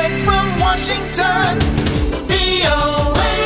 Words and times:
Direct 0.00 0.24
from 0.24 0.46
Washington, 0.56 1.60
VOA. 2.24 3.36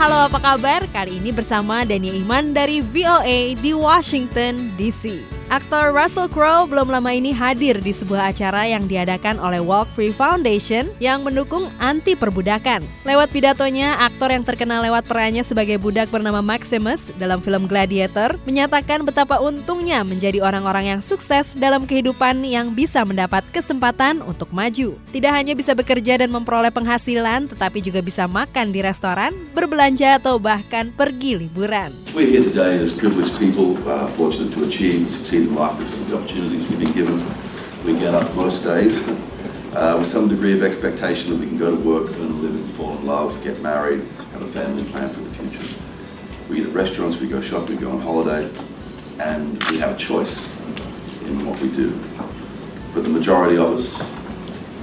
Halo 0.00 0.32
apa 0.32 0.40
kabar? 0.40 0.88
Kali 0.88 1.20
ini 1.20 1.28
bersama 1.28 1.84
Dania 1.84 2.16
Iman 2.16 2.56
dari 2.56 2.80
VOA 2.80 3.52
di 3.60 3.76
Washington 3.76 4.72
DC. 4.80 5.35
Aktor 5.46 5.94
Russell 5.94 6.26
Crowe 6.26 6.66
belum 6.66 6.90
lama 6.90 7.14
ini 7.14 7.30
hadir 7.30 7.78
di 7.78 7.94
sebuah 7.94 8.34
acara 8.34 8.66
yang 8.66 8.90
diadakan 8.90 9.38
oleh 9.38 9.62
Walk 9.62 9.86
Free 9.94 10.10
Foundation 10.10 10.90
yang 10.98 11.22
mendukung 11.22 11.70
anti 11.78 12.18
perbudakan. 12.18 12.82
Lewat 13.06 13.30
pidatonya, 13.30 13.94
aktor 14.02 14.34
yang 14.34 14.42
terkenal 14.42 14.82
lewat 14.82 15.06
perannya 15.06 15.46
sebagai 15.46 15.78
budak 15.78 16.10
bernama 16.10 16.42
Maximus 16.42 17.14
dalam 17.22 17.38
film 17.38 17.70
Gladiator 17.70 18.34
menyatakan 18.42 19.06
betapa 19.06 19.38
untungnya 19.38 20.02
menjadi 20.02 20.42
orang-orang 20.42 20.98
yang 20.98 21.00
sukses 21.00 21.54
dalam 21.54 21.86
kehidupan 21.86 22.42
yang 22.42 22.74
bisa 22.74 23.06
mendapat 23.06 23.46
kesempatan 23.54 24.26
untuk 24.26 24.50
maju. 24.50 24.98
Tidak 25.14 25.30
hanya 25.30 25.54
bisa 25.54 25.78
bekerja 25.78 26.26
dan 26.26 26.34
memperoleh 26.34 26.74
penghasilan, 26.74 27.46
tetapi 27.54 27.86
juga 27.86 28.02
bisa 28.02 28.26
makan 28.26 28.74
di 28.74 28.82
restoran, 28.82 29.30
berbelanja 29.54 30.18
atau 30.18 30.42
bahkan 30.42 30.90
pergi 30.90 31.38
liburan. 31.46 31.94
We're 32.10 32.26
here 32.26 32.42
today 32.42 32.82
as 32.82 32.90
privileged 32.90 33.38
people, 33.38 33.78
uh, 33.86 34.10
fortunate 34.18 34.50
to 34.58 34.66
achieve 34.66 35.06
and 35.06 35.12
succeed 35.12 35.35
in 35.42 35.54
life 35.54 35.78
the 36.08 36.16
opportunities 36.16 36.66
we've 36.68 36.78
been 36.78 36.92
given. 36.92 37.24
We 37.84 37.98
get 37.98 38.14
up 38.14 38.34
most 38.34 38.64
days 38.64 38.96
uh, 39.74 39.96
with 39.98 40.08
some 40.08 40.28
degree 40.28 40.52
of 40.52 40.62
expectation 40.62 41.30
that 41.30 41.38
we 41.38 41.46
can 41.46 41.58
go 41.58 41.74
to 41.74 41.80
work, 41.82 42.10
earn 42.12 42.30
a 42.30 42.34
living, 42.34 42.66
fall 42.68 42.96
in 42.96 43.04
love, 43.04 43.42
get 43.44 43.60
married, 43.60 44.00
have 44.32 44.42
a 44.42 44.46
family 44.46 44.84
plan 44.84 45.08
for 45.10 45.20
the 45.20 45.30
future. 45.30 45.82
We 46.48 46.60
eat 46.60 46.68
at 46.68 46.72
restaurants, 46.72 47.18
we 47.18 47.28
go 47.28 47.40
shopping, 47.40 47.76
we 47.76 47.82
go 47.82 47.90
on 47.90 48.00
holiday, 48.00 48.50
and 49.18 49.62
we 49.64 49.78
have 49.78 49.96
a 49.96 49.98
choice 49.98 50.46
in 51.24 51.44
what 51.44 51.60
we 51.60 51.68
do. 51.70 51.90
But 52.94 53.04
the 53.04 53.10
majority 53.10 53.56
of 53.56 53.74
us, 53.74 54.00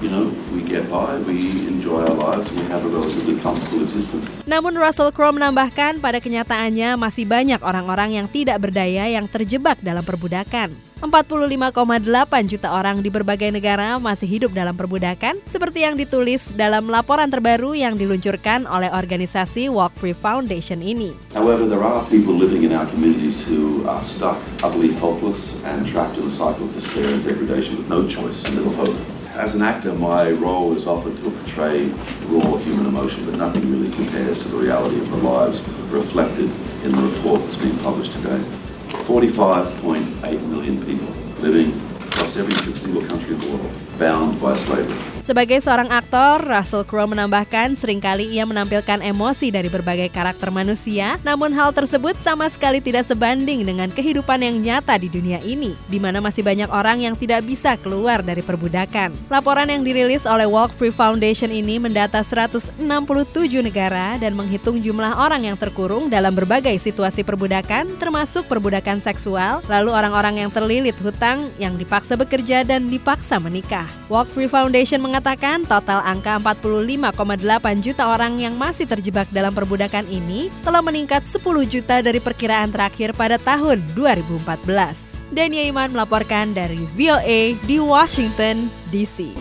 you 0.02 0.10
know, 0.10 0.26
we 0.54 0.62
get 0.62 0.90
by, 0.90 1.18
we 1.20 1.68
enjoy 1.68 2.02
our 2.02 2.14
lives, 2.14 2.52
and 2.52 2.60
we 2.60 2.66
have 2.66 2.86
a 2.86 2.90
relatively 2.90 3.40
comfortable 3.40 3.84
existence. 3.84 4.30
Namun 4.44 4.76
Russell 4.76 5.16
Crowe 5.16 5.32
menambahkan 5.32 6.04
pada 6.04 6.20
kenyataannya 6.20 7.00
masih 7.00 7.24
banyak 7.24 7.64
orang-orang 7.64 8.20
yang 8.20 8.28
tidak 8.28 8.60
berdaya 8.60 9.08
yang 9.08 9.24
terjebak 9.24 9.80
dalam 9.80 10.04
perbudakan. 10.04 10.76
45,8 11.00 12.52
juta 12.52 12.72
orang 12.72 13.04
di 13.04 13.12
berbagai 13.12 13.52
negara 13.52 14.00
masih 14.00 14.28
hidup 14.28 14.52
dalam 14.56 14.76
perbudakan, 14.76 15.36
seperti 15.48 15.84
yang 15.84 16.00
ditulis 16.00 16.48
dalam 16.56 16.88
laporan 16.88 17.28
terbaru 17.28 17.76
yang 17.76 18.00
diluncurkan 18.00 18.64
oleh 18.68 18.88
organisasi 18.88 19.68
Walk 19.68 19.96
Free 20.00 20.16
Foundation 20.16 20.80
ini. 20.80 21.12
However, 21.36 21.68
there 21.68 21.84
are 21.84 22.04
people 22.08 22.36
living 22.36 22.68
in 22.68 22.72
our 22.72 22.88
communities 22.88 23.44
who 23.44 23.84
are 23.88 24.04
stuck, 24.04 24.40
utterly 24.64 24.96
helpless, 25.00 25.60
and 25.68 25.84
trapped 25.88 26.20
in 26.20 26.28
a 26.28 26.32
cycle 26.32 26.68
of 26.68 26.72
despair 26.76 27.08
and 27.08 27.24
degradation 27.24 27.80
with 27.80 27.88
no 27.92 28.08
choice 28.08 28.44
and 28.48 28.60
little 28.60 28.76
hope. 28.76 28.96
As 29.36 29.56
an 29.56 29.64
actor, 29.64 29.92
my 29.94 30.30
role 30.30 30.76
is 30.76 30.86
often 30.86 31.16
to 31.16 31.32
portray 31.32 31.88
raw 32.28 32.56
human 32.58 32.86
emotion, 32.86 33.26
but 33.26 33.34
nothing 33.34 33.68
really 33.72 33.90
compares 33.90 34.44
to 34.44 34.48
the 34.48 34.58
reality 34.58 35.00
of 35.00 35.10
the 35.10 35.18
lives 35.18 35.68
reflected 35.90 36.52
in 36.84 36.92
the 36.92 37.02
report 37.02 37.42
that's 37.42 37.58
being 37.58 37.76
published 37.80 38.14
today. 38.14 38.38
45.8 39.08 40.48
million 40.50 40.86
people 40.86 41.08
living 41.42 41.74
across 42.08 42.38
every 42.38 42.54
single 42.76 43.02
country 43.08 43.34
in 43.34 43.40
the 43.40 43.48
world, 43.48 43.74
bound 43.98 44.40
by 44.40 44.56
slavery. 44.56 45.13
Sebagai 45.24 45.64
seorang 45.64 45.88
aktor, 45.88 46.44
Russell 46.44 46.84
Crowe 46.84 47.08
menambahkan 47.08 47.80
sering 47.80 48.04
kali 48.04 48.36
ia 48.36 48.44
menampilkan 48.44 49.00
emosi 49.00 49.56
dari 49.56 49.72
berbagai 49.72 50.12
karakter 50.12 50.52
manusia, 50.52 51.16
namun 51.24 51.56
hal 51.56 51.72
tersebut 51.72 52.20
sama 52.20 52.52
sekali 52.52 52.84
tidak 52.84 53.08
sebanding 53.08 53.64
dengan 53.64 53.88
kehidupan 53.88 54.44
yang 54.44 54.60
nyata 54.60 55.00
di 55.00 55.08
dunia 55.08 55.40
ini, 55.48 55.80
di 55.88 55.96
mana 55.96 56.20
masih 56.20 56.44
banyak 56.44 56.68
orang 56.68 57.08
yang 57.08 57.16
tidak 57.16 57.40
bisa 57.48 57.80
keluar 57.80 58.20
dari 58.20 58.44
perbudakan. 58.44 59.16
Laporan 59.32 59.72
yang 59.72 59.88
dirilis 59.88 60.28
oleh 60.28 60.44
Walk 60.44 60.76
Free 60.76 60.92
Foundation 60.92 61.56
ini 61.56 61.80
mendata 61.80 62.20
167 62.20 62.84
negara 63.64 64.20
dan 64.20 64.36
menghitung 64.36 64.84
jumlah 64.84 65.24
orang 65.24 65.48
yang 65.48 65.56
terkurung 65.56 66.12
dalam 66.12 66.36
berbagai 66.36 66.76
situasi 66.84 67.24
perbudakan, 67.24 67.96
termasuk 67.96 68.44
perbudakan 68.52 69.00
seksual, 69.00 69.64
lalu 69.72 69.96
orang-orang 69.96 70.44
yang 70.44 70.52
terlilit 70.52 71.00
hutang, 71.00 71.48
yang 71.64 71.80
dipaksa 71.80 72.20
bekerja 72.20 72.68
dan 72.68 72.92
dipaksa 72.92 73.40
menikah. 73.40 73.88
Walk 74.12 74.28
Free 74.36 74.52
Foundation 74.52 75.00
mengatakan 75.00 75.13
total 75.68 76.02
angka 76.02 76.42
45,8 76.42 77.86
juta 77.86 78.04
orang 78.10 78.42
yang 78.42 78.58
masih 78.58 78.90
terjebak 78.90 79.30
dalam 79.30 79.54
perbudakan 79.54 80.10
ini 80.10 80.50
telah 80.66 80.82
meningkat 80.82 81.22
10 81.28 81.44
juta 81.70 82.02
dari 82.02 82.18
perkiraan 82.18 82.74
terakhir 82.74 83.14
pada 83.14 83.38
tahun 83.38 83.84
2014. 83.94 85.14
Dania 85.34 85.66
Iman 85.66 85.94
melaporkan 85.94 86.54
dari 86.54 86.82
VOA 86.98 87.58
di 87.66 87.78
Washington, 87.82 88.70
D.C. 88.94 89.38